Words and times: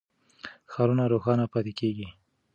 ښارونه 0.71 1.03
روښانه 1.13 1.45
پاتې 1.53 1.73
کېږي. 1.79 2.07